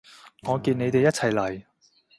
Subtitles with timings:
[0.47, 1.63] 我見你哋一齊嚟